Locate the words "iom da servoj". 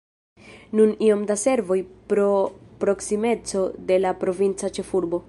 1.07-1.77